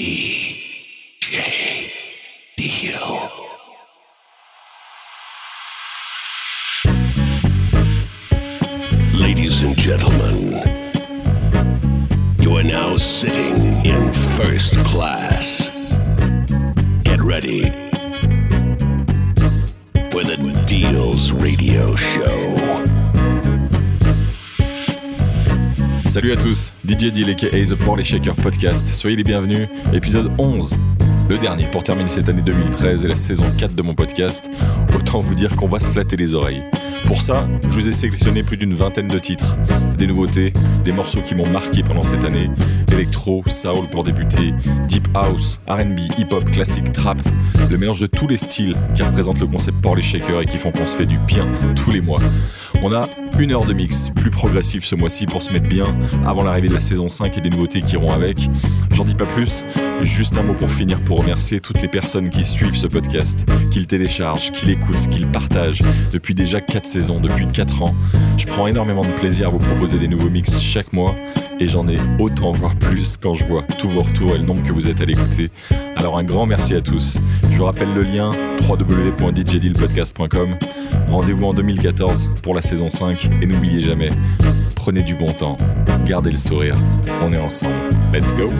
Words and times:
DJ 0.00 1.92
Deal. 2.56 3.30
Ladies 9.20 9.62
and 9.62 9.76
gentlemen, 9.76 10.54
you 12.38 12.56
are 12.56 12.62
now 12.62 12.96
sitting 12.96 13.84
in 13.84 14.10
first 14.14 14.74
class. 14.86 15.68
Get 17.04 17.20
ready 17.20 17.64
for 20.10 20.24
the 20.24 20.64
Deals 20.66 21.32
Radio 21.32 21.94
Show. 21.96 22.69
Salut 26.10 26.32
à 26.32 26.36
tous, 26.36 26.72
DJ 26.84 27.12
Deal 27.12 27.30
aka 27.30 27.46
The 27.50 27.76
Pour 27.76 27.96
les 27.96 28.02
Shakers 28.02 28.34
Podcast. 28.34 28.88
Soyez 28.88 29.14
les 29.14 29.22
bienvenus, 29.22 29.68
épisode 29.92 30.32
11. 30.38 30.76
Le 31.28 31.38
dernier 31.38 31.66
pour 31.66 31.84
terminer 31.84 32.10
cette 32.10 32.28
année 32.28 32.42
2013 32.42 33.04
et 33.04 33.08
la 33.08 33.14
saison 33.14 33.44
4 33.56 33.76
de 33.76 33.82
mon 33.82 33.94
podcast. 33.94 34.50
Autant 34.92 35.20
vous 35.20 35.36
dire 35.36 35.54
qu'on 35.54 35.68
va 35.68 35.78
se 35.78 35.92
flatter 35.92 36.16
les 36.16 36.34
oreilles. 36.34 36.64
Pour 37.04 37.22
ça, 37.22 37.46
je 37.62 37.68
vous 37.68 37.88
ai 37.88 37.92
sélectionné 37.92 38.42
plus 38.42 38.56
d'une 38.56 38.74
vingtaine 38.74 39.06
de 39.06 39.20
titres, 39.20 39.56
des 39.96 40.08
nouveautés, 40.08 40.52
des 40.82 40.90
morceaux 40.90 41.22
qui 41.22 41.36
m'ont 41.36 41.48
marqué 41.48 41.84
pendant 41.84 42.02
cette 42.02 42.24
année, 42.24 42.50
électro, 42.92 43.44
soul 43.46 43.88
pour 43.88 44.02
débuter, 44.02 44.52
deep 44.88 45.06
house, 45.14 45.60
R&B, 45.68 46.00
hip-hop, 46.18 46.50
classique, 46.50 46.90
trap, 46.90 47.22
le 47.70 47.78
mélange 47.78 48.00
de 48.00 48.08
tous 48.08 48.26
les 48.26 48.36
styles 48.36 48.74
qui 48.96 49.04
représentent 49.04 49.38
le 49.38 49.46
concept 49.46 49.80
pour 49.80 49.94
les 49.94 50.02
shakers 50.02 50.40
et 50.40 50.46
qui 50.46 50.58
font 50.58 50.72
qu'on 50.72 50.86
se 50.86 50.96
fait 50.96 51.06
du 51.06 51.18
bien 51.18 51.46
tous 51.76 51.92
les 51.92 52.00
mois. 52.00 52.20
On 52.82 52.92
a 52.94 53.06
une 53.38 53.52
heure 53.52 53.66
de 53.66 53.74
mix 53.74 54.10
plus 54.10 54.30
progressif 54.30 54.84
ce 54.84 54.94
mois-ci 54.94 55.26
pour 55.26 55.42
se 55.42 55.52
mettre 55.52 55.68
bien 55.68 55.86
avant 56.26 56.42
l'arrivée 56.42 56.68
de 56.68 56.74
la 56.74 56.80
saison 56.80 57.08
5 57.08 57.36
et 57.36 57.40
des 57.42 57.50
nouveautés 57.50 57.82
qui 57.82 57.94
iront 57.94 58.12
avec. 58.12 58.38
J'en 58.94 59.04
dis 59.04 59.14
pas 59.14 59.26
plus, 59.26 59.66
juste 60.00 60.38
un 60.38 60.42
mot 60.42 60.54
pour 60.54 60.70
finir 60.70 60.98
pour 61.00 61.18
remercier 61.18 61.60
toutes 61.60 61.82
les 61.82 61.88
personnes 61.88 62.30
qui 62.30 62.42
suivent 62.42 62.76
ce 62.76 62.86
podcast, 62.86 63.46
qui 63.70 63.80
le 63.80 63.86
téléchargent, 63.86 64.50
qui 64.52 64.66
l'écoutent, 64.66 65.08
qui 65.08 65.20
le 65.20 65.26
partagent 65.26 65.82
depuis 66.12 66.34
déjà 66.34 66.60
4 66.62 66.86
saisons, 66.86 67.20
depuis 67.20 67.46
4 67.46 67.82
ans. 67.82 67.94
Je 68.38 68.46
prends 68.46 68.66
énormément 68.66 69.02
de 69.02 69.12
plaisir 69.12 69.48
à 69.48 69.50
vous 69.50 69.58
proposer 69.58 69.98
des 69.98 70.08
nouveaux 70.08 70.30
mix 70.30 70.58
chaque 70.58 70.94
mois 70.94 71.14
et 71.60 71.68
j'en 71.68 71.86
ai 71.88 71.98
autant 72.18 72.50
voire 72.52 72.74
plus 72.74 73.16
quand 73.18 73.34
je 73.34 73.44
vois 73.44 73.62
tous 73.78 73.88
vos 73.88 74.02
retours 74.02 74.34
et 74.34 74.38
le 74.38 74.44
nombre 74.44 74.62
que 74.62 74.72
vous 74.72 74.88
êtes 74.88 75.00
à 75.00 75.04
l'écouter. 75.04 75.50
Alors 75.94 76.18
un 76.18 76.24
grand 76.24 76.46
merci 76.46 76.74
à 76.74 76.80
tous. 76.80 77.20
Je 77.50 77.56
vous 77.58 77.64
rappelle 77.64 77.92
le 77.94 78.00
lien 78.00 78.32
www.djdealpodcast.com. 78.68 80.56
Rendez-vous 81.08 81.46
en 81.46 81.54
2014 81.54 82.30
pour 82.42 82.54
la 82.54 82.62
saison 82.62 82.88
5 82.88 83.28
et 83.42 83.46
n'oubliez 83.46 83.80
jamais, 83.80 84.08
prenez 84.74 85.02
du 85.02 85.14
bon 85.14 85.32
temps, 85.32 85.56
gardez 86.06 86.30
le 86.30 86.38
sourire, 86.38 86.76
on 87.22 87.32
est 87.32 87.38
ensemble. 87.38 87.74
Let's 88.12 88.34
go 88.34 88.50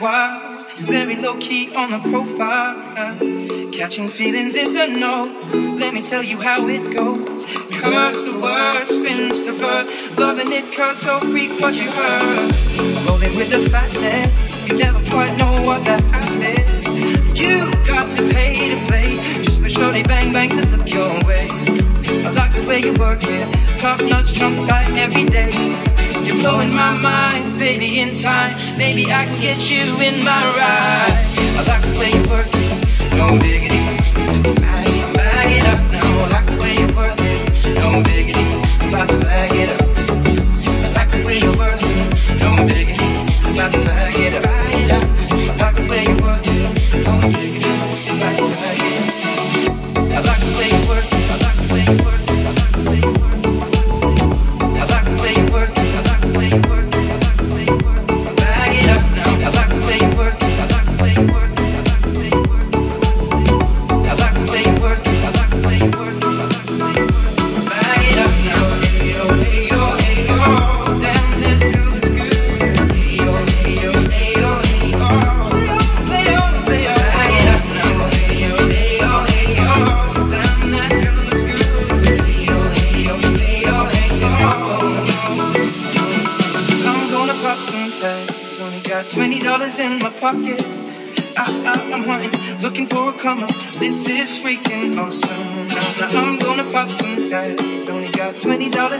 wild, 0.00 0.66
very 0.80 1.16
low 1.16 1.36
key 1.38 1.74
on 1.74 1.90
the 1.90 1.98
profile. 2.10 2.76
Catching 3.72 4.08
feelings 4.08 4.54
is 4.54 4.74
a 4.74 4.86
no. 4.86 5.26
Let 5.78 5.94
me 5.94 6.02
tell 6.02 6.22
you 6.22 6.38
how 6.40 6.66
it 6.68 6.92
goes. 6.92 7.44
Curves 7.72 8.24
the 8.24 8.38
word, 8.40 8.84
spins 8.86 9.42
the 9.42 9.52
verb. 9.52 10.18
Loving 10.18 10.52
it 10.52 10.74
cause 10.74 10.98
so 10.98 11.20
freak 11.20 11.60
what 11.60 11.74
you 11.74 11.90
heard. 11.90 12.52
Rolling 13.08 13.36
with 13.36 13.50
the 13.50 13.68
fatness, 13.70 14.66
you 14.66 14.76
never 14.76 15.02
quite 15.10 15.36
know 15.36 15.62
what 15.62 15.82
half 15.86 16.32
is. 16.40 17.38
You 17.38 17.70
got 17.86 18.10
to 18.12 18.22
pay 18.34 18.74
to 18.74 18.86
play, 18.86 19.16
just 19.42 19.60
for 19.60 19.68
shorty 19.68 20.02
bang 20.02 20.32
bang 20.32 20.50
to 20.50 20.66
look 20.66 20.90
your 20.90 21.12
way. 21.24 21.48
I 21.50 22.30
like 22.30 22.52
the 22.52 22.64
way 22.66 22.80
you 22.80 22.94
work 22.94 23.20
it, 23.22 23.78
top 23.78 24.00
notch, 24.02 24.34
trump 24.34 24.60
tight 24.66 24.90
every 24.96 25.24
day. 25.24 25.85
You're 26.26 26.36
blowing 26.38 26.74
my 26.74 26.92
mind, 26.98 27.56
baby. 27.56 28.00
In 28.00 28.12
time, 28.12 28.56
maybe 28.76 29.06
I 29.06 29.24
can 29.26 29.40
get 29.40 29.70
you 29.70 29.82
in 30.02 30.24
my 30.24 30.42
ride. 30.58 31.14
I 31.56 31.62
like 31.70 31.82
the 31.82 31.94
way 32.00 32.10
you 32.10 32.22
work 32.28 32.48
it, 32.50 33.16
no 33.16 33.38
diggity. 33.38 33.78
Just 34.42 34.60
bag 34.60 34.88
it, 34.88 35.16
bag 35.16 35.52
it 35.54 35.66
up 35.70 35.80
now. 35.92 36.24
I 36.24 36.28
like 36.34 36.46
the 36.46 36.56
way 36.58 36.74
you 36.80 36.88
work 36.96 37.14
it, 37.20 37.78
no 37.78 38.02
diggity. 38.02 38.42
I'm 38.80 38.88
about 38.88 39.08
to 39.10 39.18
bag 39.18 39.52
it 39.54 39.70
up. 39.70 39.86
I 39.86 40.88
like 40.98 41.10
the 41.12 41.22
way 41.24 41.38
you 41.38 41.52
work 41.56 41.80
it, 41.80 42.10
no 42.42 42.66
diggity. 42.66 43.06
I'm 43.46 43.54
about 43.54 43.70
to 43.72 43.78
bag 43.86 44.16
it 44.18 44.34
up, 44.34 44.42
bag 44.42 44.74
it 44.82 44.90
up. 44.90 45.06
I 45.30 45.54
like 45.62 45.76
the 45.76 45.86
way 45.86 46.02
you 46.10 46.16
work 46.26 46.42
it, 46.42 47.06
no 47.06 47.14
diggity. 47.30 47.70
I'm 48.10 48.18
about 48.18 48.34
to 48.34 48.44
bag 48.50 48.82
it 48.82 48.98
up. 48.98 49.14
I 50.10 50.20
like 50.26 50.40
the 50.42 50.52
way 50.58 50.75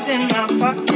in 0.08 0.22
my 0.28 0.46
pocket. 0.58 0.90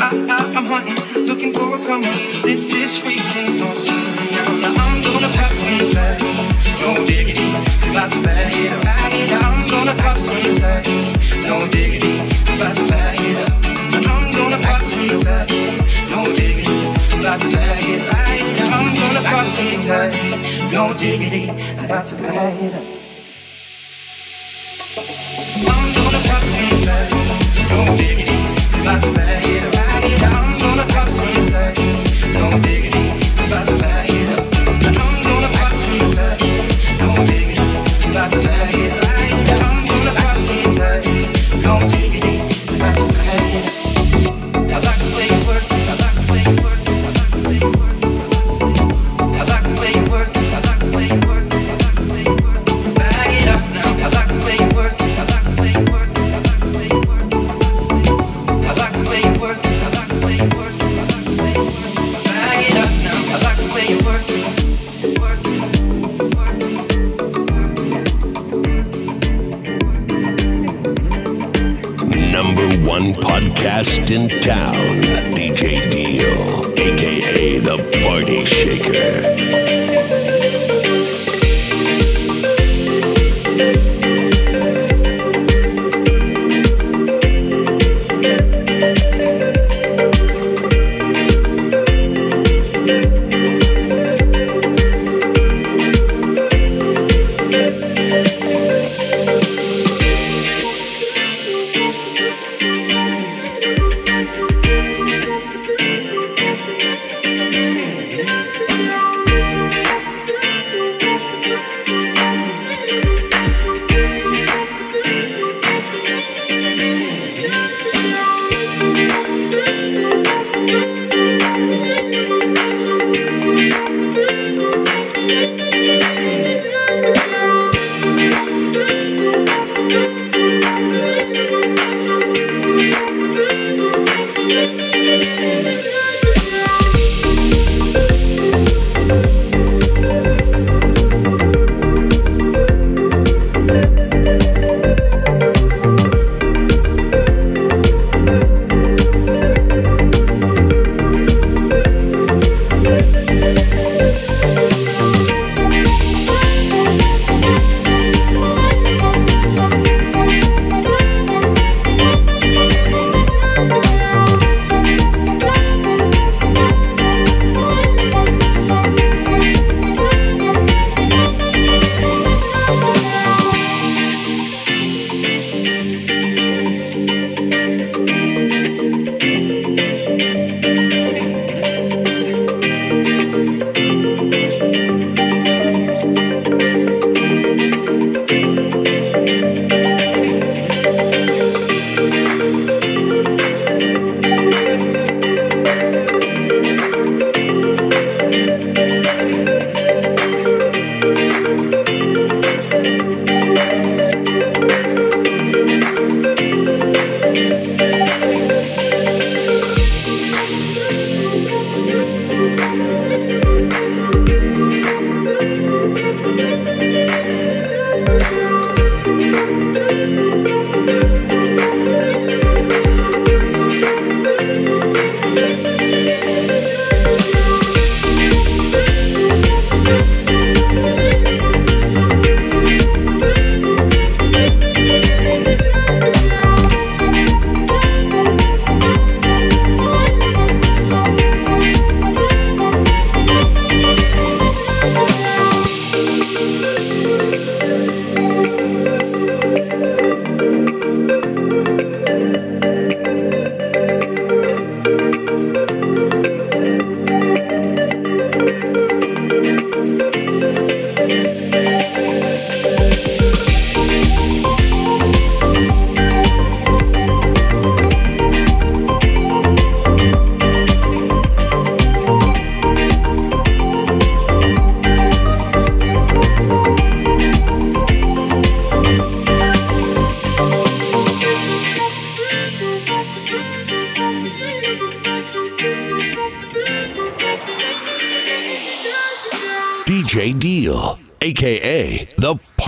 I, 0.00 0.16
I, 0.28 0.52
I'm 0.56 0.64
hunting, 0.64 1.26
looking 1.26 1.52
for 1.52 1.76
a 1.76 1.84
come. 1.84 2.00
This 2.00 2.72
is 2.72 3.00
freaking 3.00 3.60
awesome. 3.60 4.00
Now, 4.32 4.72
now 4.72 4.84
I'm 4.84 5.02
gonna 5.02 5.28
pop 5.36 5.52
some 5.52 5.88
tags. 5.90 6.24
No 6.80 7.04
diggity, 7.04 7.50
about 7.90 8.12
to 8.12 8.22
bag 8.22 8.52
it 8.54 8.72
up. 8.72 8.84
Up. 8.86 9.44
I'm 9.44 9.66
gonna 9.66 9.94
pop 10.00 10.16
some 10.18 10.54
tags. 10.54 10.88
No 11.44 11.68
diggity, 11.68 12.16
about 12.56 12.76
to 12.76 12.88
bag 12.88 13.20
it 13.20 13.36
up. 13.44 13.52
I'm 14.08 14.32
gonna 14.32 14.58
pop 14.64 14.82
some 14.84 15.20
tags. 15.20 16.10
No 16.10 16.32
diggity, 16.32 17.20
about 17.20 17.40
to 17.42 17.50
bag 17.50 17.84
it 17.84 18.00
up. 18.08 18.72
I'm 18.72 18.94
gonna 18.94 19.22
pop 19.22 19.46
some 19.52 19.80
tags. 19.80 20.72
No 20.72 20.94
diggity, 20.94 21.50
about 21.84 22.06
to 22.06 22.14
bag 22.16 22.62
it 22.62 22.74
up. 22.74 22.99
About 29.08 29.74
to 29.74 29.79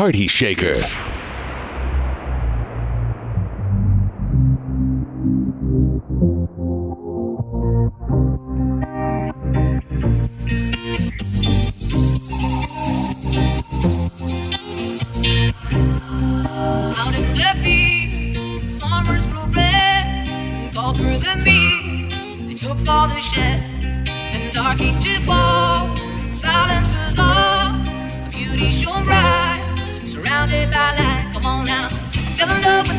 Party 0.02 0.26
Shaker. 0.26 1.01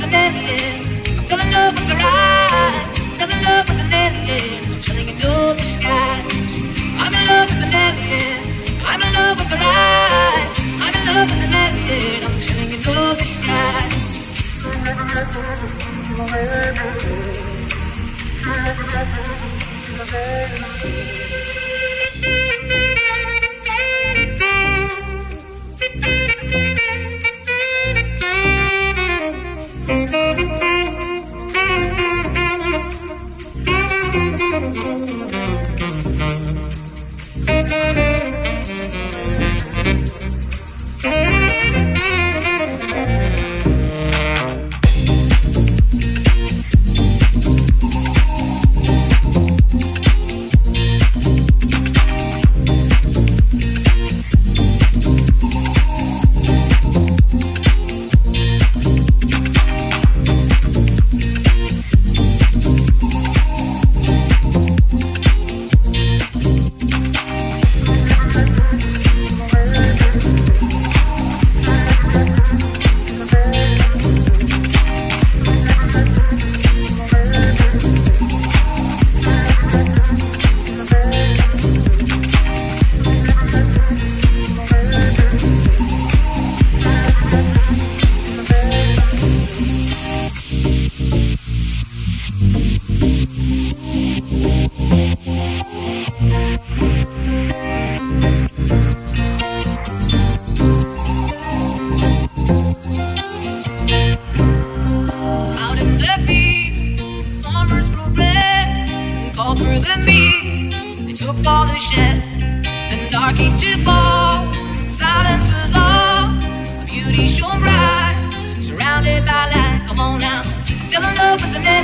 I 0.03 1.23
fell 1.29 1.39
in 1.39 1.51
love 1.51 1.75
with 1.75 1.87
the 1.87 1.95
ride. 1.95 2.87
I 2.95 3.17
fell 3.19 3.31
in 3.31 3.43
love 3.43 3.69
with 3.69 3.79
an 3.79 3.93
alien. 3.93 4.65
I'm 4.73 4.81
chilling 4.81 5.09
in 5.09 5.17
your. 5.19 5.57
I'm 7.03 7.13
in 7.13 7.27
love 7.27 7.49
with 7.49 7.63
an 7.63 7.73
alien. 7.73 8.39
I'm 8.85 9.01
in 9.01 9.13
love 9.13 9.39
with 9.39 9.49
the 9.49 9.57
ride. 9.57 10.51
I'm 10.83 10.93
in 10.93 11.05
an 11.43 11.55
alien. 11.55 12.23
Thank 25.95 27.23
you. 27.25 27.32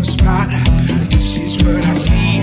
This 0.00 1.36
is 1.36 1.62
what 1.62 1.84
I 1.84 1.92
see. 1.92 2.40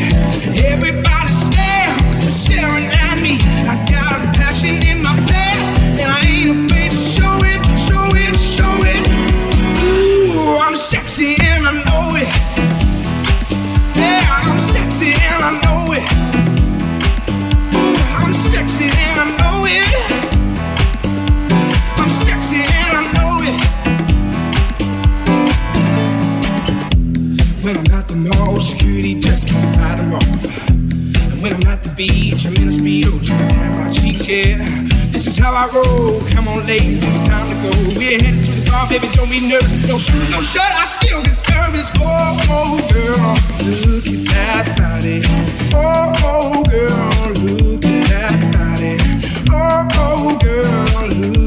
Everybody 0.63 1.33
stare, 1.33 2.29
staring 2.29 2.85
at 2.85 3.19
me. 3.19 3.39
I 3.67 3.83
got 3.89 4.21
a 4.23 4.37
passion 4.37 4.75
in 4.85 5.01
my 5.01 5.26
beat, 31.97 32.37
tremendous 32.37 32.77
beat, 32.77 33.07
oh, 33.07 33.17
dripping 33.19 33.47
down 33.47 33.83
my 33.83 33.91
cheeks, 33.91 34.27
yeah. 34.27 34.57
This 35.11 35.25
is 35.25 35.37
how 35.37 35.51
I 35.51 35.65
roll. 35.73 36.21
Come 36.29 36.47
on, 36.47 36.65
ladies, 36.67 37.03
it's 37.03 37.19
time 37.27 37.49
to 37.49 37.55
go. 37.55 37.71
We're 37.97 38.21
headed 38.21 38.45
to 38.45 38.51
the 38.51 38.69
bar, 38.69 38.87
baby, 38.87 39.09
don't 39.13 39.29
be 39.29 39.41
nervous. 39.49 39.87
No 39.87 39.97
shoot, 39.97 40.29
no 40.29 40.39
shirt. 40.39 40.61
I 40.61 40.83
still 40.85 41.23
deserve 41.23 41.73
this. 41.73 41.89
Oh, 41.97 42.37
oh, 42.49 42.77
girl, 42.93 43.33
look 43.65 44.05
at 44.05 44.25
that 44.29 44.77
body. 44.77 45.21
Oh, 45.73 46.13
oh, 46.23 46.63
girl, 46.69 47.33
look 47.43 47.83
at 47.83 48.05
that 48.13 48.37
body. 48.53 48.97
Oh, 49.49 49.87
oh, 49.95 50.37
girl, 50.37 51.07
look. 51.17 51.46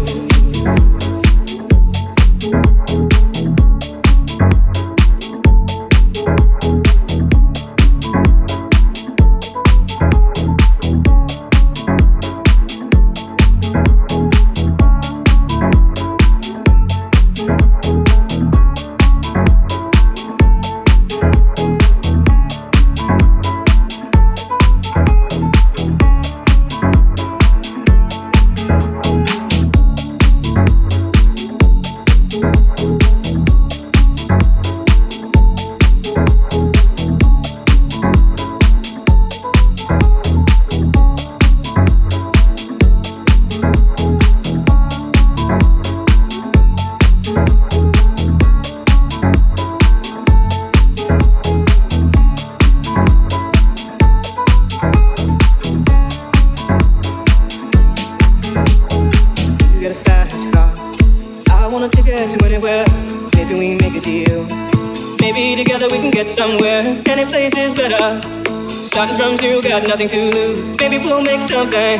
We'll. 71.51 71.97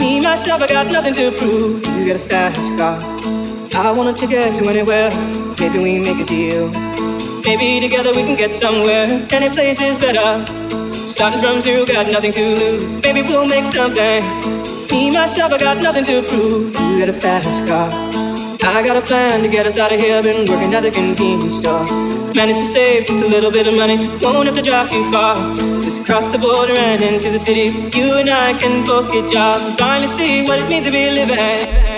Me, 0.00 0.20
myself, 0.20 0.62
I 0.62 0.66
got 0.66 0.86
nothing 0.92 1.14
to 1.14 1.30
prove. 1.32 1.84
You 1.96 2.06
got 2.06 2.16
a 2.16 2.18
fast 2.18 2.76
car. 2.76 2.98
I 3.86 3.90
wanna 3.92 4.12
take 4.12 4.30
it 4.30 4.54
to 4.56 4.68
anywhere. 4.68 5.10
Maybe 5.58 5.78
we 5.78 5.98
make 6.00 6.18
a 6.18 6.26
deal. 6.26 6.70
Maybe 7.44 7.80
together 7.80 8.12
we 8.14 8.22
can 8.22 8.36
get 8.36 8.52
somewhere. 8.52 9.26
Any 9.32 9.48
place 9.48 9.80
is 9.80 9.96
better. 9.98 10.44
Starting 10.92 11.40
from 11.40 11.62
zero, 11.62 11.86
got 11.86 12.10
nothing 12.12 12.32
to 12.32 12.54
lose. 12.54 12.96
Maybe 13.02 13.22
we'll 13.22 13.46
make 13.46 13.64
something. 13.64 14.22
Me, 14.90 15.10
myself, 15.10 15.52
I 15.52 15.58
got 15.58 15.78
nothing 15.78 16.04
to 16.04 16.22
prove. 16.22 16.74
You 16.74 16.98
got 17.00 17.08
a 17.08 17.12
fast 17.12 17.66
car. 17.66 17.88
I 18.76 18.82
got 18.82 18.96
a 18.96 19.02
plan 19.02 19.42
to 19.42 19.48
get 19.48 19.66
us 19.66 19.78
out 19.78 19.92
of 19.92 20.00
here. 20.00 20.22
Been 20.22 20.46
working 20.46 20.74
at 20.74 20.82
the 20.82 20.90
convenience 20.90 21.58
store. 21.58 21.84
Managed 22.34 22.60
to 22.60 22.66
save 22.66 23.06
just 23.06 23.22
a 23.22 23.26
little 23.26 23.50
bit 23.50 23.66
of 23.66 23.76
money. 23.76 24.08
Won't 24.20 24.46
have 24.46 24.54
to 24.56 24.62
drive 24.62 24.90
too 24.90 25.10
far. 25.12 25.73
Just 25.84 26.06
cross 26.06 26.32
the 26.32 26.38
border 26.38 26.72
and 26.72 27.02
into 27.02 27.30
the 27.30 27.38
city. 27.38 27.68
You 27.94 28.14
and 28.14 28.30
I 28.30 28.58
can 28.58 28.86
both 28.86 29.12
get 29.12 29.30
jobs 29.30 29.62
and 29.66 29.78
finally 29.78 30.08
see 30.08 30.42
what 30.42 30.58
it 30.58 30.70
means 30.70 30.86
to 30.86 30.90
be 30.90 31.10
living. 31.10 31.93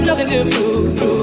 I 0.00 0.04
love 0.04 0.30
you. 0.30 1.17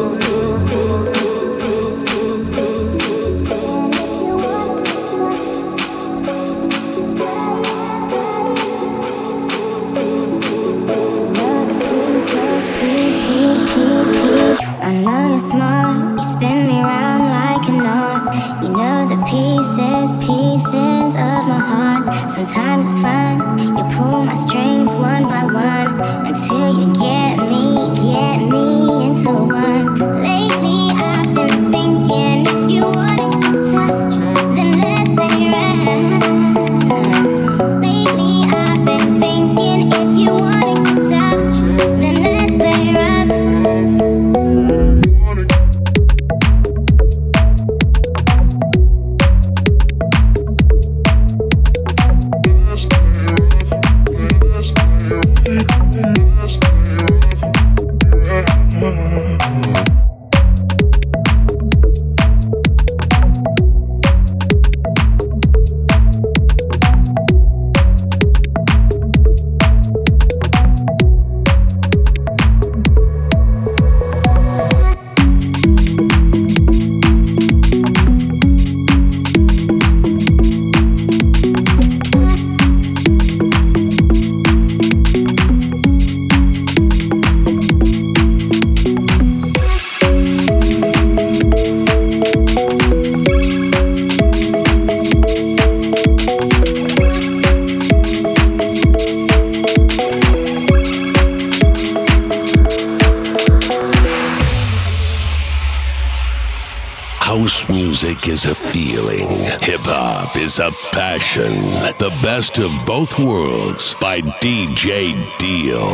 Is 107.69 108.45
a 108.45 108.53
feeling. 108.53 109.27
Hip 109.61 109.81
hop 109.81 110.35
is 110.37 110.59
a 110.59 110.71
passion. 110.91 111.53
The 111.97 112.15
best 112.21 112.59
of 112.59 112.71
both 112.85 113.17
worlds 113.17 113.95
by 113.95 114.21
DJ 114.21 115.15
Deal. 115.39 115.89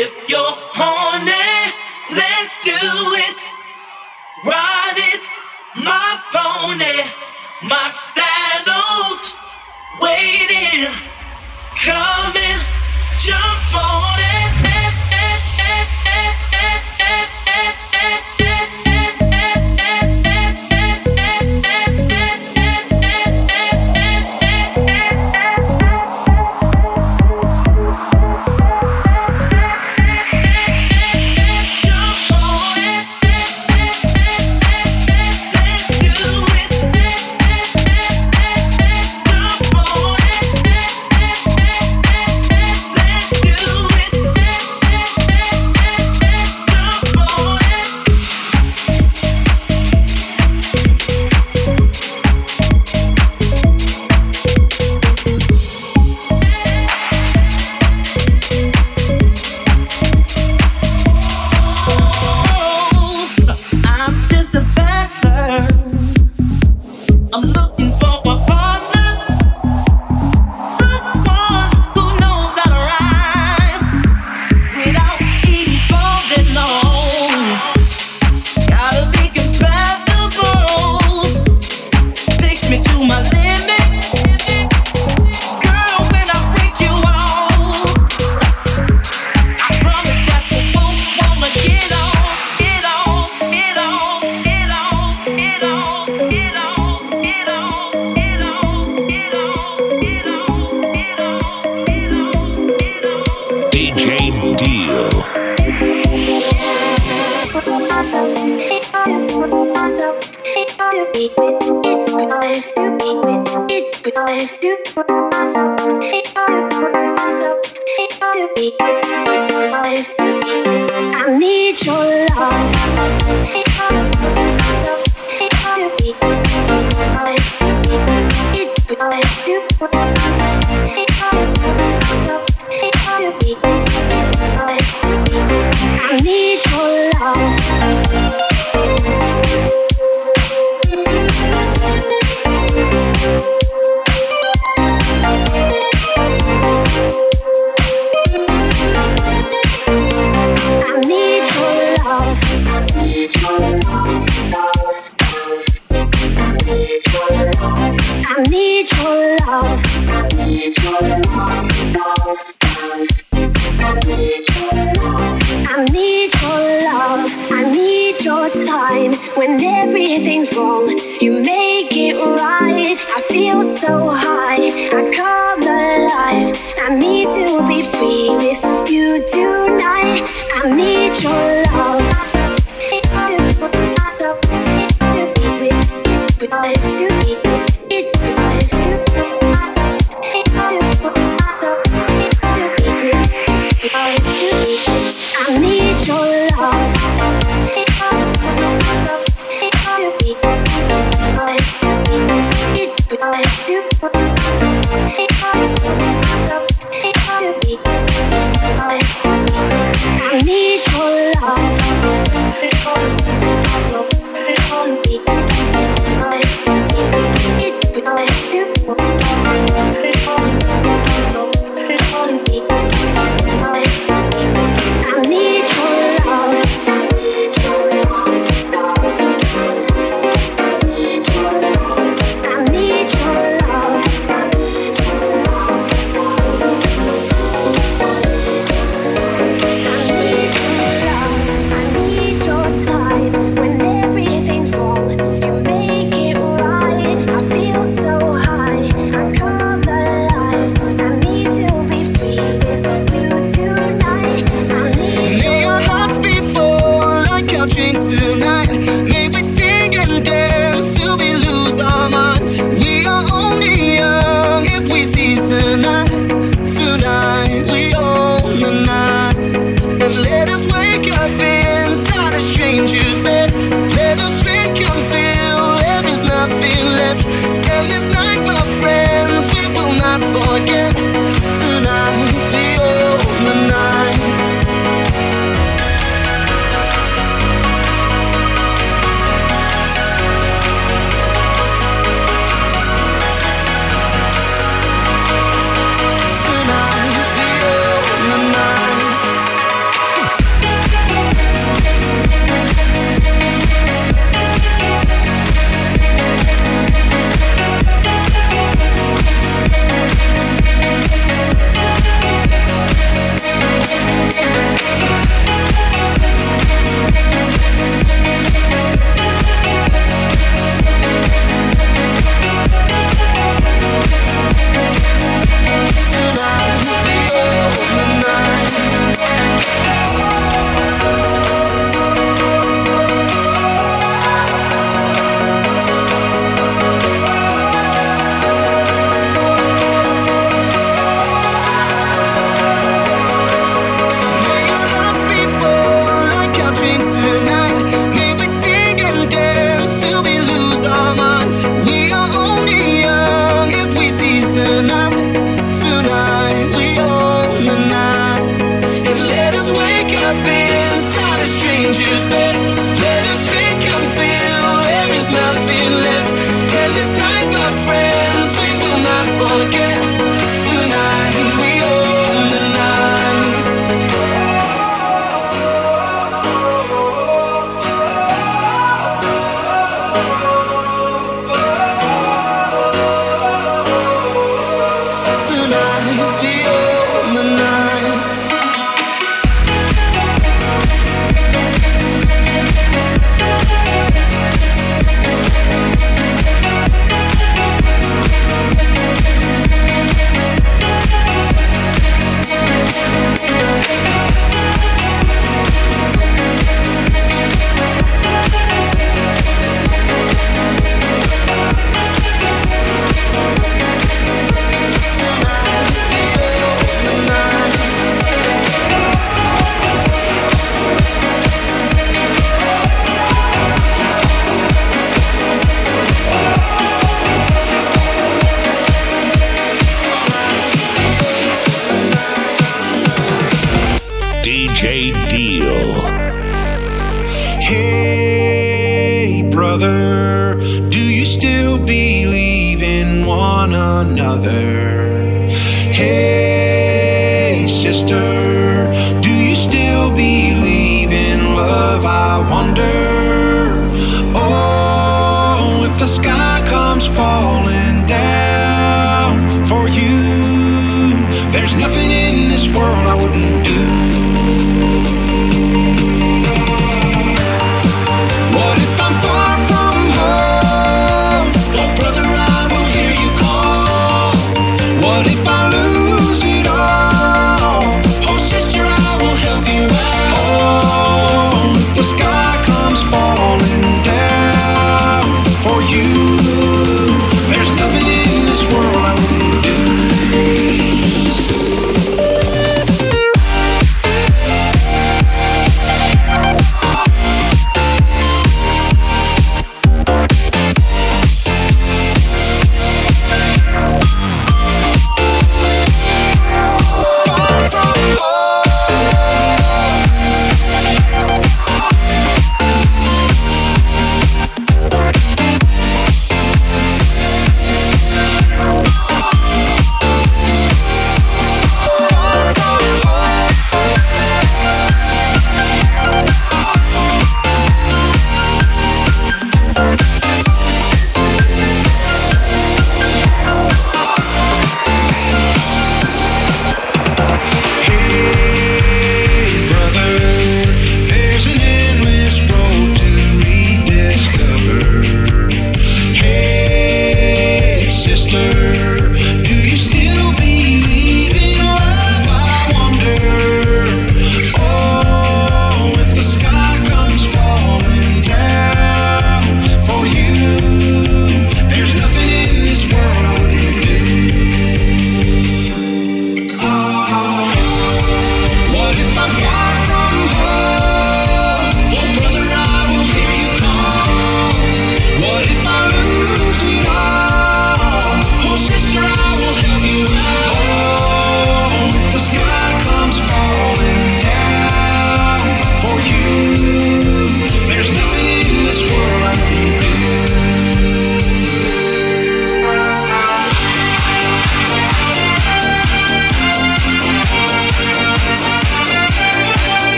If 0.00 0.28
you're 0.28 0.40
horny, 0.40 1.72
let's 2.16 2.64
do 2.64 2.72
it. 2.72 3.36
Ride 4.44 4.96
it, 4.96 5.20
my 5.76 6.20
pony, 6.32 7.02
my 7.68 7.90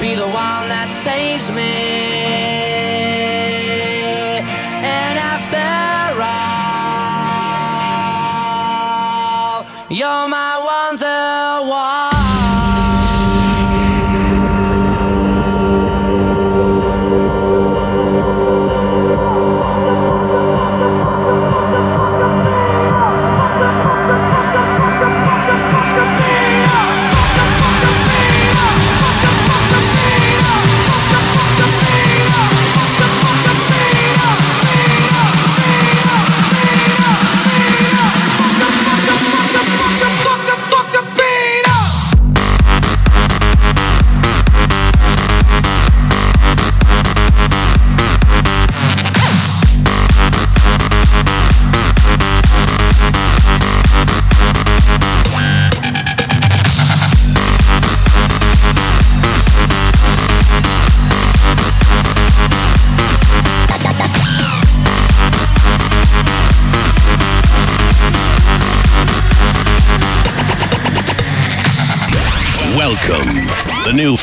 be 0.00 0.14
the 0.14 0.26
one 0.26 0.68
that 0.68 0.88
saves 0.88 1.50
me. 1.50 2.17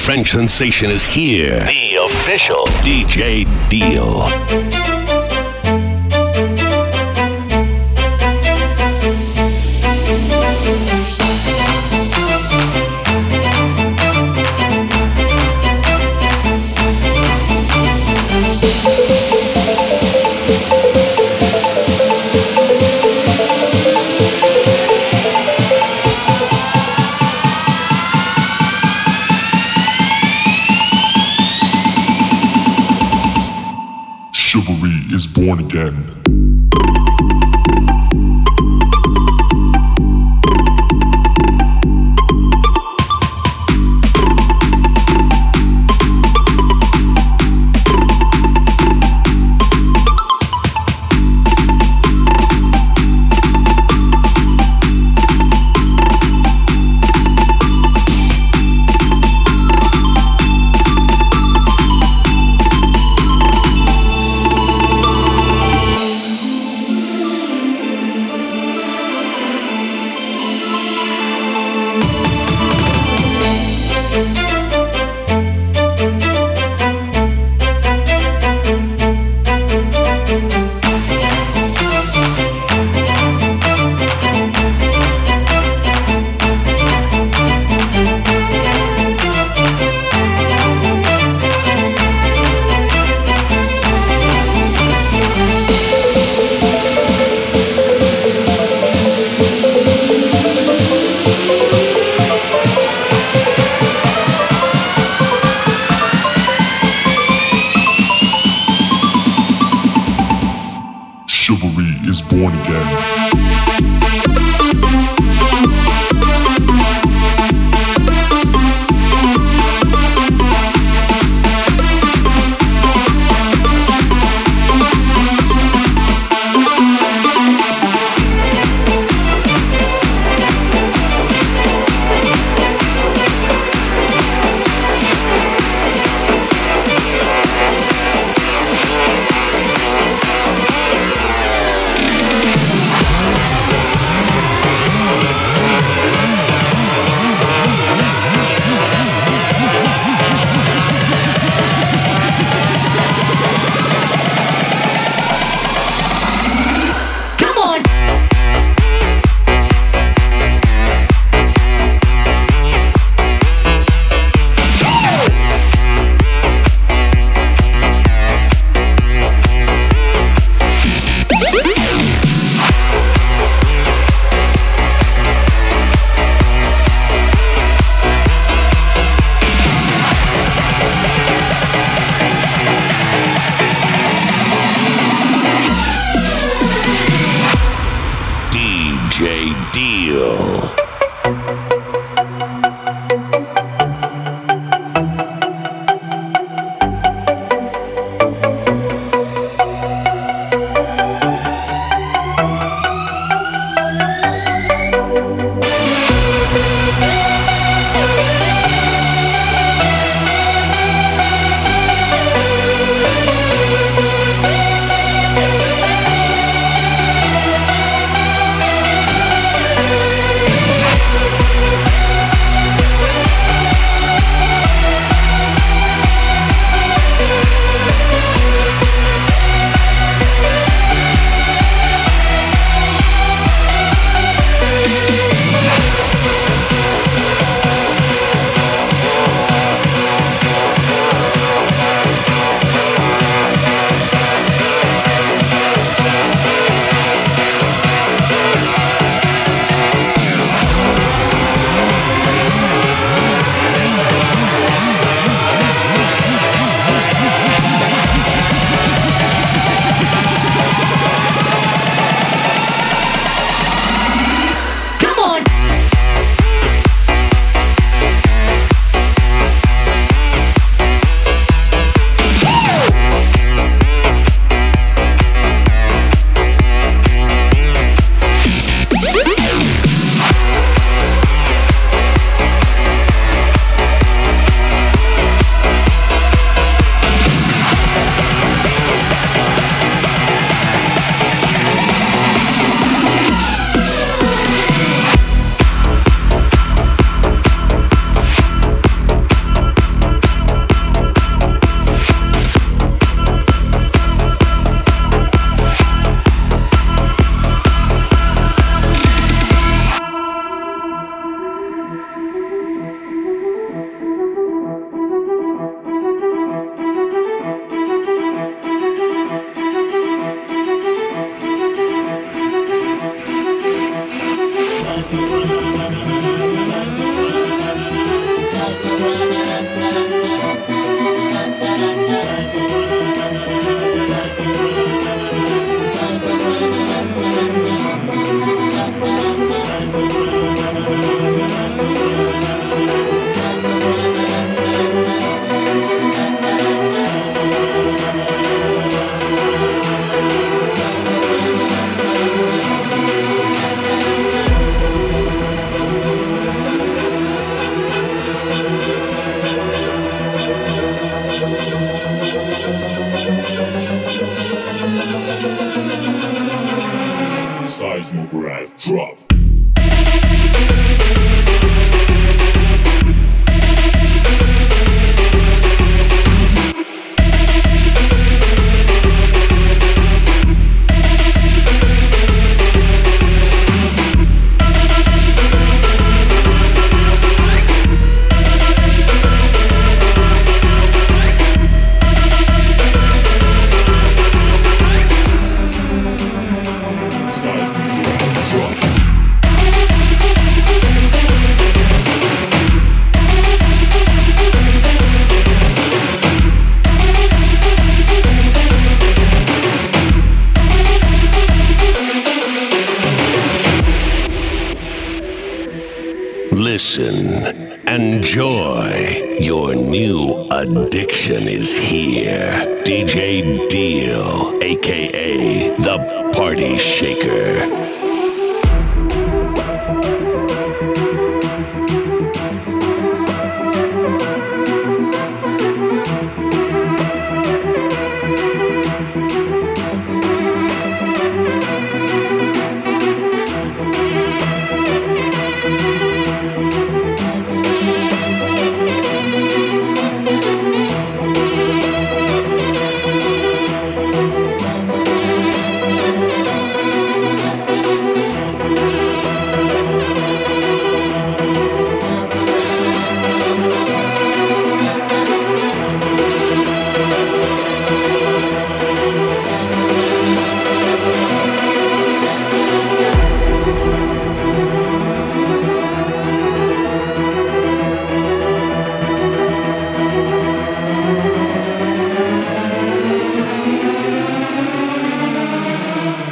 French 0.06 0.34
sensation 0.34 0.92
is 0.92 1.04
here. 1.04 1.60
The 1.62 1.96
official 1.96 2.68
DJ 2.84 3.44
Deal. 3.72 5.05
born 35.56 35.70
again. 35.70 36.05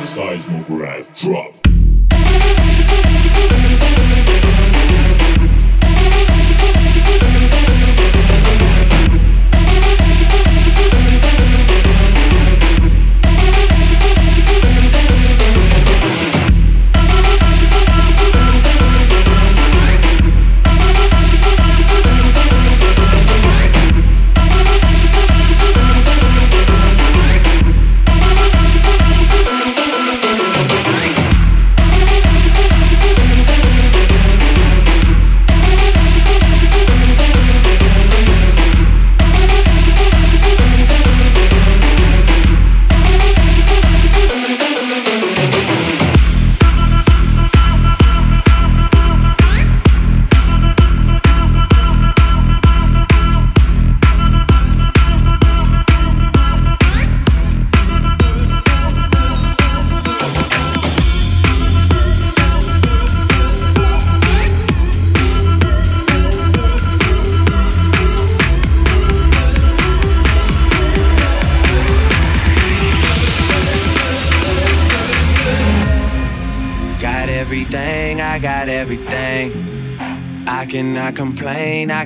Seismograph 0.04 1.14
drop. 1.14 1.63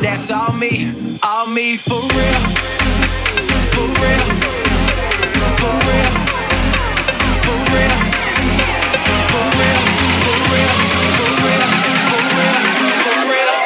That's 0.00 0.30
all 0.30 0.52
me. 0.52 0.92
All 1.22 1.46
me 1.48 1.76
for 1.76 1.94
real. 1.94 2.42
For 3.74 3.86
real. 4.00 4.24
For 5.58 5.74
real. 5.88 6.12
For 7.44 7.58
real. 7.74 7.96
For 9.30 9.44
real. 9.58 9.82
For 10.22 10.36
real. 10.48 10.72
For 11.08 11.40
real. 11.46 11.68
For 12.08 12.22
real. 12.36 12.58
For 13.04 13.18
real. 13.30 13.58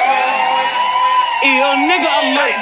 Nigga. 1.89 2.62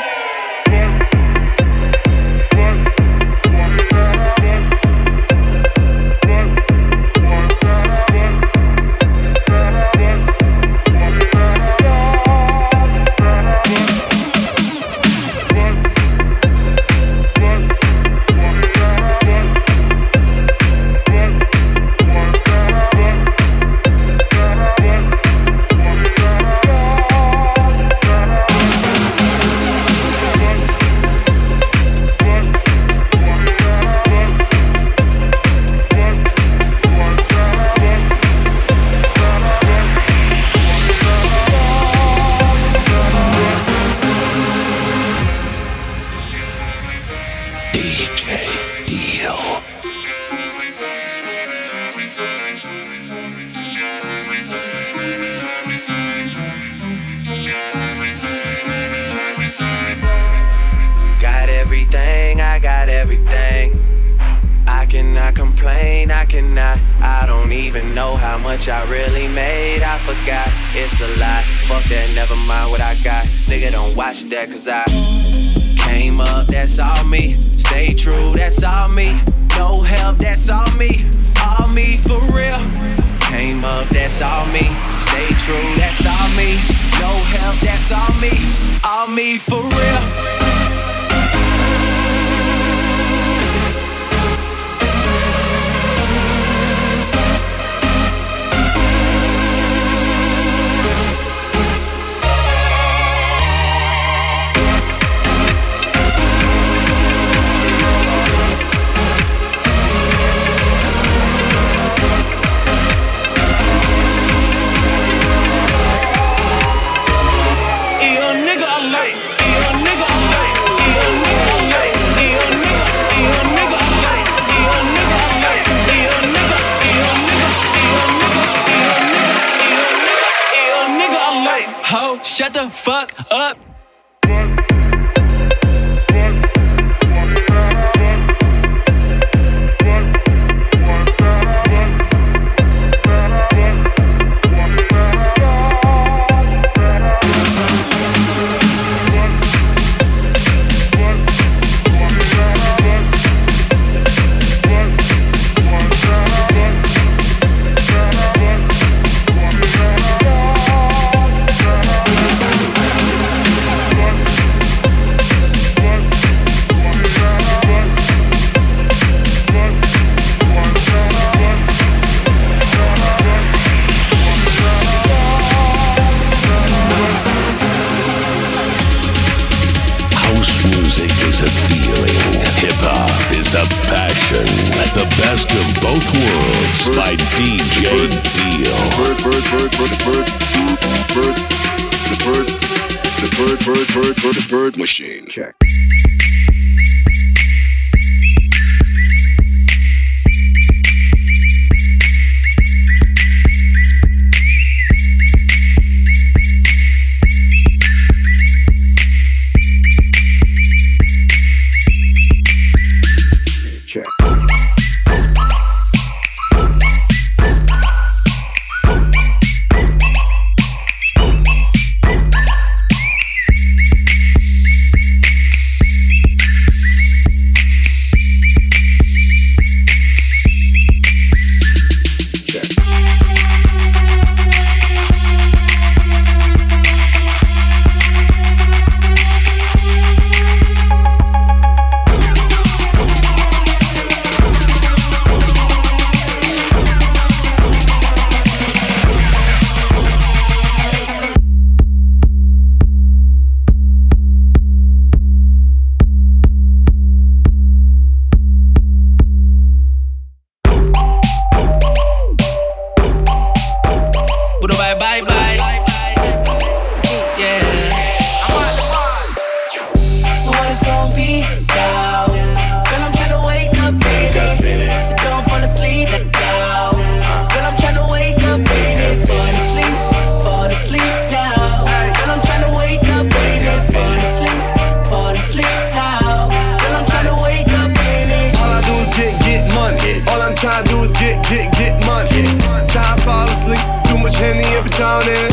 All 288.63 288.77
I 288.77 288.83
do 288.85 288.95
is 289.01 289.11
get, 289.17 289.41
get 289.45 289.75
money. 289.75 290.23
All 290.29 290.43
I'm 290.43 290.55
do 290.85 291.03
is 291.03 291.13
get, 291.13 291.43
get, 291.49 291.73
get 291.73 292.05
money. 292.07 292.43
Try 292.89 293.17
to 293.17 293.23
fall 293.23 293.49
asleep. 293.49 293.81
Too 294.05 294.19
much 294.19 294.37
Henny 294.37 294.65
and 294.77 294.85
Patron 294.85 295.50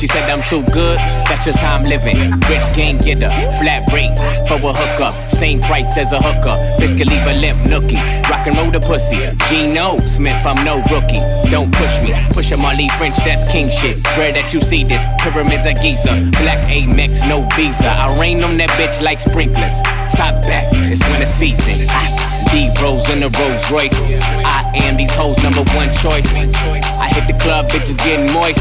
She 0.00 0.06
said 0.06 0.30
I'm 0.30 0.42
too 0.42 0.62
good, 0.72 0.96
that's 1.28 1.44
just 1.44 1.58
how 1.58 1.76
I'm 1.76 1.82
living. 1.82 2.16
Rich 2.48 2.74
gang 2.74 2.96
getter, 2.96 3.28
flat 3.60 3.84
rate 3.92 4.16
for 4.48 4.54
a 4.54 4.72
hookup. 4.72 5.30
Same 5.30 5.60
price 5.60 5.98
as 5.98 6.12
a 6.12 6.18
hooker. 6.18 6.56
Biscuit 6.78 7.06
leave 7.06 7.26
a 7.26 7.34
limp 7.34 7.58
nookie. 7.68 8.00
Rock 8.30 8.46
and 8.46 8.56
roll 8.56 8.70
the 8.70 8.80
pussy. 8.80 9.18
Gino 9.48 9.98
Smith, 10.06 10.40
I'm 10.46 10.64
no 10.64 10.76
rookie. 10.90 11.20
Don't 11.50 11.70
push 11.74 12.00
me. 12.02 12.12
Push 12.30 12.52
a 12.52 12.56
Marley 12.56 12.88
French, 12.96 13.16
that's 13.18 13.44
king 13.52 13.68
shit. 13.68 13.96
Rare 14.16 14.32
that 14.32 14.54
you 14.54 14.60
see 14.60 14.84
this. 14.84 15.04
Pyramids 15.20 15.66
of 15.66 15.80
Giza. 15.82 16.30
Black 16.40 16.60
Amex, 16.68 17.28
no 17.28 17.46
visa. 17.54 17.90
I 17.90 18.18
rain 18.18 18.42
on 18.42 18.56
that 18.56 18.70
bitch 18.70 19.02
like 19.02 19.18
sprinklers. 19.18 19.76
Top 20.16 20.40
back, 20.42 20.64
it's 20.72 21.06
winter 21.08 21.26
season. 21.26 21.86
D 21.86 22.29
Rose 22.50 23.08
in 23.10 23.20
the 23.20 23.30
Rolls 23.38 23.70
Royce. 23.70 23.94
I 24.10 24.72
am 24.82 24.96
these 24.96 25.14
hoes' 25.14 25.40
number 25.40 25.62
one 25.78 25.86
choice. 26.02 26.26
I 26.98 27.06
hit 27.14 27.28
the 27.30 27.38
club, 27.38 27.68
bitches 27.68 27.96
getting 27.98 28.26
moist. 28.34 28.58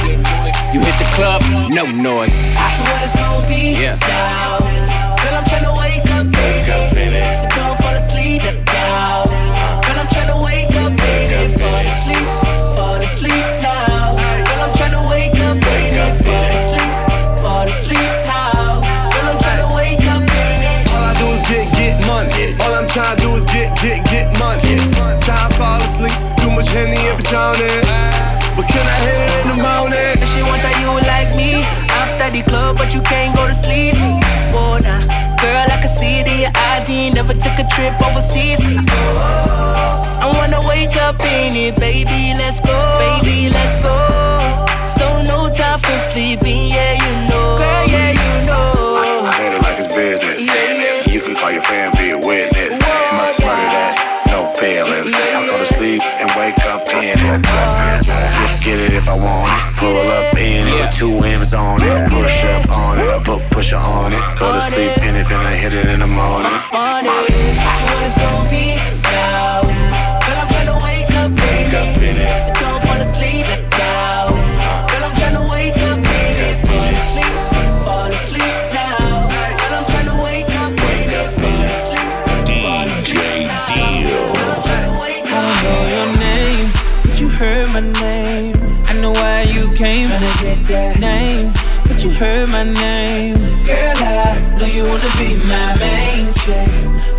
You 0.74 0.80
hit 0.80 0.94
the 1.02 1.10
club, 1.16 1.42
no 1.72 1.86
noise. 1.90 2.38
I 2.56 2.70
swear 2.78 3.04
it's 3.04 3.16
gonna 3.16 3.48
be 3.48 3.82
yeah. 3.82 3.98
now. 4.06 4.60
Girl, 5.18 5.34
I'm 5.34 5.46
trying 5.46 5.66
to 5.66 5.74
wake 5.74 6.06
up, 6.12 6.30
baby. 6.30 7.36
So 7.36 7.50
don't 7.50 7.78
fall 7.82 7.96
asleep 7.96 8.44
now. 8.68 9.26
Girl, 9.26 9.98
I'm 9.98 10.08
trying 10.14 10.38
to 10.38 10.46
wake 10.46 10.70
up, 10.70 10.94
baby. 10.96 11.58
Fall 11.58 11.86
asleep, 11.90 12.28
fall 12.78 13.02
asleep 13.02 13.59
much 26.60 26.70
Henny 26.76 27.00
and 27.08 27.16
Patron 27.16 27.56
But 28.60 28.68
can 28.68 28.84
I 28.84 28.98
hit 29.08 29.16
it 29.16 29.32
in 29.40 29.48
the 29.48 29.60
morning? 29.64 30.12
She 30.20 30.44
want 30.44 30.60
a 30.60 30.72
you 30.84 30.92
like 31.08 31.32
me. 31.40 31.64
After 32.04 32.28
at 32.28 32.34
the 32.36 32.44
club, 32.44 32.76
but 32.76 32.94
you 32.94 33.02
can't 33.02 33.34
go 33.34 33.48
to 33.48 33.54
sleep. 33.54 33.96
Whoa, 34.52 34.76
nah. 34.84 35.00
Girl, 35.40 35.68
I 35.72 35.80
can 35.80 35.88
see 35.88 36.20
it 36.20 36.28
in 36.28 36.40
your 36.44 36.52
eyes. 36.68 36.90
You 36.90 37.08
ain't 37.08 37.16
never 37.16 37.34
took 37.34 37.56
a 37.64 37.66
trip 37.72 37.96
overseas. 38.04 38.60
I 38.60 40.28
wanna 40.36 40.60
wake 40.68 40.98
up 41.00 41.16
in 41.32 41.56
it, 41.56 41.80
baby. 41.80 42.36
Let's 42.36 42.60
go, 42.60 42.76
baby. 43.00 43.48
Let's 43.48 43.80
go. 43.80 43.96
So 44.84 45.08
no 45.32 45.48
time 45.48 45.80
for 45.80 45.98
sleeping, 46.12 46.68
yeah, 46.76 47.00
you 47.00 47.14
know. 47.32 47.56
Girl, 47.56 47.86
yeah, 47.88 48.12
you 48.20 48.34
know. 48.48 49.00
I 49.00 49.32
hate 49.40 49.56
it 49.56 49.62
like 49.64 49.80
it's 49.80 49.88
business. 49.88 50.44
You 51.08 51.22
can 51.22 51.36
call 51.36 51.52
your 51.52 51.64
friend, 51.64 51.96
be 51.98 52.12
a 52.12 52.18
witness. 52.20 52.76
Much 53.16 53.40
murder 53.48 53.72
that, 53.72 53.96
no 54.16 54.19
feelings. 54.60 55.14
I 55.16 55.46
go 55.48 55.58
to 55.58 55.66
sleep 55.66 56.04
and 56.04 56.30
wake 56.36 56.60
up 56.68 56.84
in 56.90 57.16
it. 57.16 57.42
Get, 57.44 58.64
get 58.64 58.80
it 58.80 58.94
if 58.94 59.08
I 59.08 59.16
want 59.16 59.48
it. 59.48 59.80
Pull 59.80 59.96
up 59.96 60.36
in 60.36 60.68
it 60.68 60.92
two 60.92 61.24
M's 61.24 61.54
on 61.54 61.82
it. 61.82 62.12
Push 62.12 62.44
up 62.44 62.70
on 62.70 63.00
it, 63.00 63.24
put 63.24 63.42
pusher 63.52 63.78
on 63.78 64.12
it. 64.12 64.20
Go 64.38 64.52
to 64.52 64.62
sleep 64.70 64.98
in 64.98 65.16
it, 65.16 65.30
then 65.30 65.40
I 65.40 65.56
hit 65.56 65.74
it 65.74 65.88
in 65.88 66.02
the 66.02 66.08
morning. 66.08 66.52
it. 66.52 67.32
So 67.32 67.86
what 67.88 68.04
it's 68.04 68.18
gonna 68.18 68.50
be 68.50 68.76
now? 69.08 69.62
Girl, 70.26 70.40
I'm 70.42 70.48
tryna 70.52 70.84
wake 70.84 71.12
up, 71.16 71.32
baby. 71.40 72.20
So 72.44 72.54
don't 72.60 72.84
fall 72.84 73.00
asleep 73.00 73.69
but 92.00 92.06
you 92.06 92.12
heard 92.18 92.50
my 92.50 92.64
name. 92.64 93.38
Girl, 93.66 93.94
I 93.98 94.58
know 94.58 94.66
you 94.66 94.84
wanna 94.86 95.12
be 95.18 95.36
my 95.36 95.76
main 95.80 96.34
chick, 96.34 96.72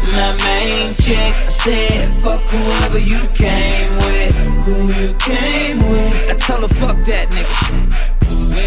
my 0.05 0.33
main 0.45 0.95
chick. 0.95 1.35
I 1.35 1.49
said, 1.49 2.13
fuck 2.23 2.41
whoever 2.43 2.99
you 2.99 3.21
came 3.35 3.97
with, 3.97 4.35
who 4.65 4.93
you 4.93 5.13
came 5.15 5.79
with. 5.91 6.31
I 6.31 6.35
tell 6.35 6.63
her, 6.63 6.69
fuck 6.69 6.97
that 7.07 7.29
nigga. 7.29 8.15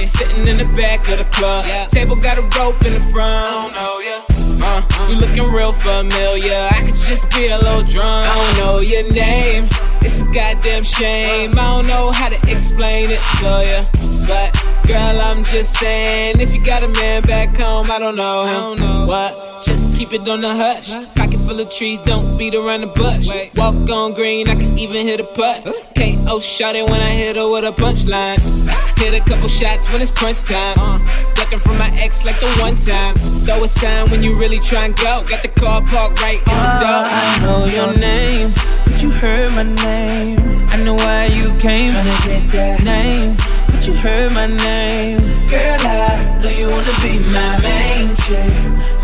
Sitting 0.06 0.48
in 0.48 0.58
the 0.58 0.66
back 0.76 1.08
of 1.10 1.18
the 1.18 1.26
club. 1.26 1.66
Table 1.90 2.16
got 2.16 2.38
a 2.38 2.44
rope 2.60 2.86
in 2.86 2.94
the 2.94 3.00
front. 3.12 3.74
Oh, 3.76 4.00
yeah. 4.06 4.22
Uh, 4.66 5.08
you 5.10 5.16
looking 5.16 5.52
real 5.52 5.74
familiar. 5.74 6.68
I 6.72 6.84
could 6.86 6.96
just 6.96 7.30
be 7.32 7.48
a 7.48 7.58
little 7.58 7.84
drunk. 7.84 8.30
I 8.30 8.36
don't 8.36 8.58
know 8.66 8.80
your 8.80 9.04
name. 9.12 9.68
It's 10.02 10.22
a 10.22 10.26
goddamn 10.26 10.84
shame. 10.84 11.54
I 11.54 11.76
don't 11.76 11.88
know 11.88 12.12
how 12.12 12.30
to 12.30 12.38
explain 12.52 13.10
it 13.12 13.22
to 13.40 13.46
ya. 13.66 13.86
But 14.28 14.73
girl, 14.88 15.22
I'm 15.22 15.44
just 15.44 15.78
saying, 15.80 16.40
if 16.40 16.54
you 16.54 16.64
got 16.64 16.84
a 16.84 16.88
man 16.88 17.22
back 17.24 17.56
home, 17.58 17.90
I 17.92 18.00
don't 18.00 18.16
know 18.16 18.76
him. 18.76 19.08
What? 19.08 19.66
Just 19.66 19.98
keep 19.98 20.14
it 20.14 20.28
on 20.28 20.42
the 20.42 20.54
hush. 20.54 20.92
Pocket 21.16 21.40
full 21.42 21.60
of 21.60 21.70
trees, 21.70 22.02
don't 22.02 22.38
beat 22.38 22.56
around 22.56 22.82
the 22.82 22.88
bush. 22.88 23.30
Walk 23.56 23.90
on 23.90 24.14
green, 24.14 24.50
I 24.50 24.56
can 24.56 24.78
even 24.78 25.06
hit 25.06 25.20
a 25.20 25.24
putt. 25.24 25.64
KO 25.96 26.40
shot 26.40 26.76
it 26.76 26.86
when 26.86 27.00
I 27.00 27.10
hit 27.10 27.36
her 27.36 27.50
with 27.50 27.66
a 27.66 27.72
punchline. 27.72 28.40
Hit 28.98 29.14
a 29.14 29.24
couple 29.24 29.48
shots 29.48 29.90
when 29.92 30.02
it's 30.02 30.12
crunch 30.12 30.44
time. 30.44 30.78
Uh. 30.78 31.34
Ducking 31.36 31.60
from 31.60 31.78
my 31.78 31.90
ex 32.00 32.26
like 32.26 32.40
the 32.40 32.48
one 32.60 32.76
time. 32.76 33.16
Throw 33.16 33.64
a 33.64 33.68
sign 33.68 34.10
when 34.12 34.24
you 34.24 34.38
really 34.38 34.60
try 34.60 34.86
and 34.86 34.96
go. 34.96 35.24
Got 35.28 35.44
the 35.44 35.50
car 35.50 35.82
parked 35.82 36.22
right 36.22 36.40
in 36.40 36.46
the 36.46 36.78
door. 36.80 37.04
I 37.06 37.40
know 37.42 37.66
your 37.66 37.94
name, 37.94 38.54
but 38.86 39.02
you 39.02 39.10
heard 39.12 39.52
my 39.54 39.64
name. 39.64 40.40
I 40.70 40.78
know 40.78 40.96
why 40.96 41.26
you 41.26 41.50
came. 41.60 41.94
Tryna 41.94 42.26
get 42.26 42.52
that 42.52 42.84
name, 42.84 43.36
but 43.84 43.88
you 43.88 44.00
heard 44.00 44.32
my 44.32 44.48
name. 44.48 45.20
Girl, 45.50 45.78
I 45.80 46.40
know 46.42 46.50
you 46.50 46.70
wanna 46.70 46.94
be 47.02 47.20
my 47.20 47.60
main 47.62 48.16
chick, 48.16 48.54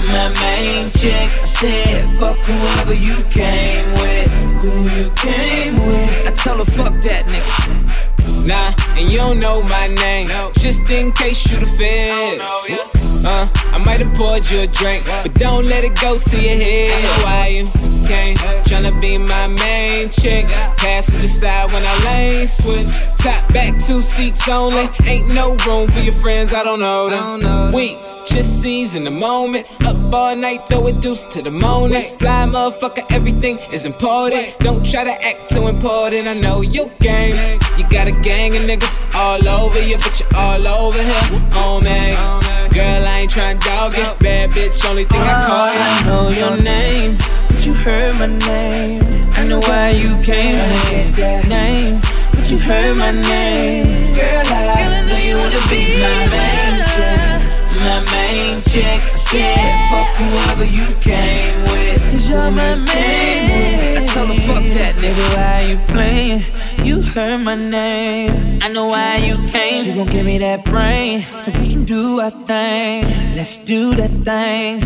my 0.07 0.29
main 0.41 0.91
chick. 0.91 1.29
I 1.41 1.45
said, 1.45 2.07
fuck 2.17 2.37
whoever 2.37 2.93
you 2.93 3.15
came 3.29 3.91
with, 3.95 4.27
who 4.61 4.71
you 4.97 5.09
came 5.15 5.75
with. 5.85 6.27
I 6.27 6.31
tell 6.31 6.57
her, 6.59 6.65
fuck 6.65 6.93
that 7.03 7.25
nigga. 7.25 8.47
Nah, 8.47 8.73
and 8.97 9.11
you 9.11 9.17
don't 9.17 9.39
know 9.39 9.61
my 9.61 9.87
name. 9.87 10.29
Just 10.53 10.89
in 10.89 11.11
case 11.11 11.51
you 11.51 11.59
the 11.59 11.65
feds. 11.65 13.08
Uh, 13.25 13.47
I 13.73 13.77
might 13.83 14.01
have 14.01 14.13
poured 14.15 14.49
you 14.49 14.61
a 14.61 14.67
drink, 14.67 15.05
but 15.05 15.33
don't 15.33 15.65
let 15.65 15.83
it 15.83 15.99
go 15.99 16.17
to 16.17 16.37
your 16.37 16.55
head. 16.55 16.93
I 16.93 17.01
know 17.01 17.23
why 17.25 17.47
you 17.47 17.65
came, 18.07 18.35
tryna 18.65 18.99
be 19.01 19.17
my 19.17 19.47
main 19.47 20.09
chick. 20.09 20.45
Passenger 20.77 21.27
side 21.27 21.71
when 21.71 21.83
I 21.85 22.05
lane 22.05 22.47
switch. 22.47 22.87
Top 23.17 23.51
back, 23.53 23.83
two 23.83 24.01
seats 24.01 24.47
only. 24.47 24.89
Ain't 25.03 25.27
no 25.27 25.55
room 25.67 25.87
for 25.89 25.99
your 25.99 26.13
friends, 26.13 26.53
I 26.53 26.63
don't 26.63 26.79
know 26.79 27.09
them. 27.09 27.73
Weak. 27.73 27.97
Just 28.25 28.61
seize 28.61 28.95
in 28.95 29.05
the 29.05 29.11
moment. 29.11 29.65
Up 29.85 30.13
all 30.13 30.35
night, 30.35 30.59
throw 30.69 30.85
a 30.87 30.91
deuce 30.91 31.23
to 31.25 31.41
the 31.41 31.51
morning. 31.51 32.17
Fly 32.19 32.45
motherfucker, 32.45 33.05
everything 33.11 33.57
is 33.73 33.85
important. 33.85 34.57
Don't 34.59 34.85
try 34.85 35.03
to 35.03 35.25
act 35.25 35.49
too 35.49 35.67
important. 35.67 36.27
I 36.27 36.33
know 36.33 36.61
your 36.61 36.89
game. 36.99 37.59
You 37.77 37.89
got 37.89 38.07
a 38.07 38.11
gang 38.11 38.55
of 38.55 38.63
niggas 38.63 38.99
all 39.15 39.47
over 39.47 39.81
you, 39.81 39.97
but 39.97 40.19
you're 40.19 40.35
all 40.35 40.67
over 40.67 41.01
here. 41.01 41.49
Oh 41.53 41.79
man, 41.81 42.58
girl, 42.73 43.05
I 43.05 43.19
ain't 43.21 43.31
trying 43.31 43.59
to 43.59 43.65
dog 43.67 43.93
it. 43.97 44.19
Bad 44.19 44.51
bitch, 44.51 44.83
only 44.89 45.05
thing 45.05 45.21
I 45.21 45.45
call 45.45 45.73
you. 45.73 45.79
I 45.79 46.03
know 46.05 46.29
your 46.29 46.57
name, 46.61 47.17
but 47.47 47.65
you 47.65 47.73
heard 47.73 48.15
my 48.15 48.27
name. 48.27 49.03
I 49.33 49.43
know 49.45 49.59
why 49.59 49.91
you 49.91 50.15
came. 50.23 50.55
Tryna 50.55 50.89
get 50.89 51.15
that 51.17 51.47
name, 51.47 52.01
but 52.33 52.49
you 52.49 52.57
heard 52.57 52.95
my 52.97 53.11
name. 53.11 54.15
Girl, 54.15 54.43
I 54.45 55.01
know 55.07 55.17
you 55.17 55.37
wanna 55.37 55.61
be 55.69 55.99
my 56.03 56.19
main 56.35 56.75
chick, 56.93 57.39
my 57.79 57.99
main 58.11 58.61
chick. 58.63 59.18
Said, 59.29 59.89
fuck 59.91 60.07
whoever 60.15 60.65
you 60.65 60.87
came 61.01 61.61
with, 61.65 62.01
cause 62.11 62.27
you're 62.27 62.49
my 62.49 62.73
main. 62.73 63.97
I 63.99 64.05
tell 64.07 64.25
her, 64.25 64.33
fuck 64.33 64.63
that 64.73 64.95
nigga. 64.95 65.35
Why 65.35 65.61
you 65.69 65.77
playing? 65.93 66.41
You 66.83 67.03
heard 67.03 67.37
my 67.37 67.53
name. 67.53 68.59
I 68.59 68.69
know 68.69 68.87
why 68.87 69.17
you 69.17 69.35
came. 69.49 69.83
She 69.83 69.93
gon' 69.93 70.07
give 70.07 70.25
me 70.25 70.39
that 70.39 70.65
brain, 70.65 71.21
so 71.39 71.51
we 71.59 71.69
can 71.69 71.85
do 71.85 72.19
our 72.19 72.31
thing. 72.31 73.03
Let's 73.35 73.57
do 73.57 73.93
that 73.95 74.09
thing. 74.09 74.81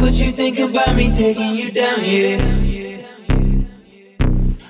What 0.00 0.12
you 0.12 0.30
think 0.30 0.60
about 0.60 0.94
me 0.94 1.10
taking 1.10 1.56
you 1.56 1.72
down 1.72 1.98
here? 1.98 2.38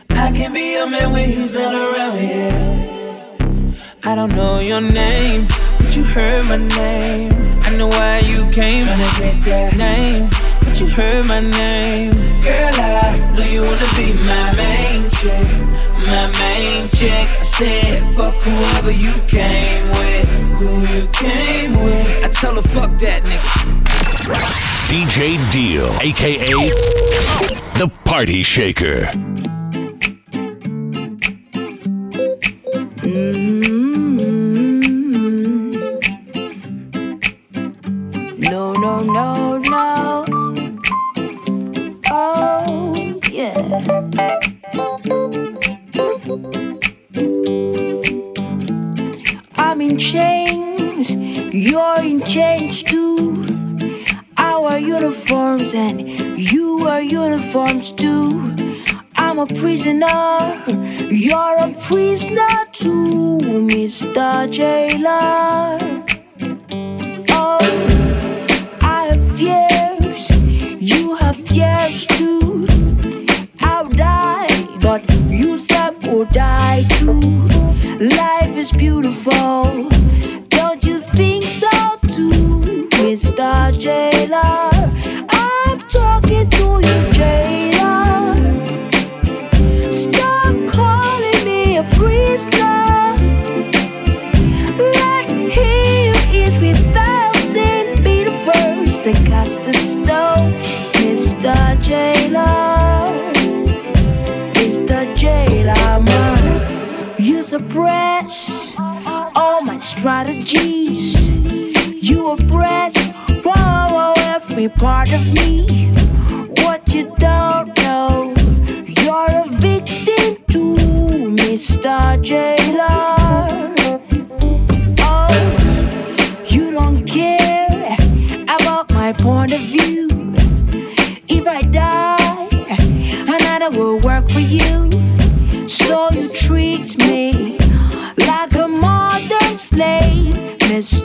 I 0.09 0.33
can 0.33 0.55
be 0.55 0.73
your 0.73 0.89
man 0.89 1.13
when 1.13 1.29
he's 1.29 1.53
not 1.53 1.75
around 1.75 2.19
here. 2.19 3.67
I 4.05 4.15
don't 4.15 4.35
know 4.35 4.61
your 4.61 4.81
name, 4.81 5.47
but 5.79 5.95
you 5.95 6.03
heard 6.03 6.47
my 6.47 6.57
name. 6.57 7.42
I 7.83 7.85
know 7.85 7.99
why 7.99 8.19
you 8.21 8.49
came. 8.53 8.87
Tryna 8.87 9.19
get 9.19 9.45
that 9.45 9.77
name, 9.77 10.31
but 10.65 10.79
you 10.79 10.87
heard 10.87 11.27
my 11.27 11.41
name. 11.41 12.13
Girl, 12.41 12.75
I 12.79 13.35
know 13.37 13.43
you 13.43 13.63
wanna 13.63 13.89
be 13.97 14.13
my 14.23 14.55
main 14.55 15.11
chick, 15.11 15.49
my 16.07 16.31
main 16.39 16.89
chick. 16.91 17.27
I 17.27 17.43
said, 17.43 18.15
fuck 18.15 18.35
whoever 18.35 18.93
you 18.93 19.15
came 19.27 19.89
with, 19.99 20.29
who 20.61 20.71
you 20.95 21.09
came 21.09 21.73
with. 21.73 22.25
I 22.25 22.29
tell 22.29 22.55
her, 22.55 22.63
fuck 22.63 22.97
that 23.01 23.25
nigga. 23.25 23.51
DJ 24.87 25.35
Deal, 25.51 25.91
aka 26.03 26.71
the 27.81 27.91
Party 28.05 28.45
Shaker. 28.45 29.11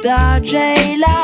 Mr. 0.07 0.41
Jailer. 0.41 1.16